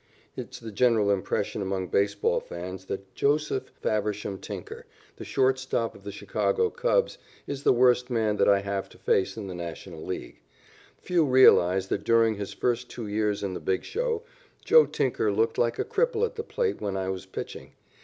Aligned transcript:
It 0.35 0.49
is 0.49 0.59
the 0.59 0.71
general 0.71 1.11
impression 1.11 1.61
among 1.61 1.89
baseball 1.89 2.39
fans 2.39 2.85
that 2.85 3.13
Joseph 3.13 3.69
Faversham 3.83 4.39
Tinker, 4.39 4.87
the 5.17 5.23
short 5.23 5.59
stop 5.59 5.93
of 5.93 6.03
the 6.03 6.11
Chicago 6.11 6.71
Cubs, 6.71 7.19
is 7.45 7.61
the 7.61 7.71
worst 7.71 8.09
man 8.09 8.37
that 8.37 8.49
I 8.49 8.61
have 8.61 8.89
to 8.89 8.97
face 8.97 9.37
in 9.37 9.45
the 9.45 9.53
National 9.53 10.03
League. 10.03 10.39
Few 10.97 11.23
realize 11.23 11.87
that 11.89 12.03
during 12.03 12.33
his 12.33 12.51
first 12.51 12.89
two 12.89 13.05
years 13.07 13.43
in 13.43 13.53
the 13.53 13.59
big 13.59 13.83
show 13.83 14.23
Joe 14.65 14.87
Tinker 14.87 15.31
looked 15.31 15.59
like 15.59 15.77
a 15.77 15.85
cripple 15.85 16.25
at 16.25 16.33
the 16.33 16.41
plate 16.41 16.81
when 16.81 16.97
I 16.97 17.09
was 17.09 17.27
pitching. 17.27 17.73